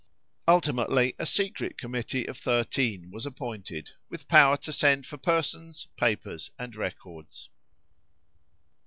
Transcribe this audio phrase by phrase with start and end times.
[0.47, 6.49] Ultimately, a secret committee of thirteen was appointed, with power to send for persons, papers,
[6.57, 7.49] and records.